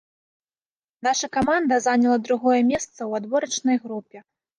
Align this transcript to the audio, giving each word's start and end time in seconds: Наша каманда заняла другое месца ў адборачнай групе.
Наша 1.07 1.27
каманда 1.37 1.79
заняла 1.87 2.17
другое 2.29 2.55
месца 2.71 2.87
ў 2.87 3.11
адборачнай 3.21 3.77
групе. 3.85 4.17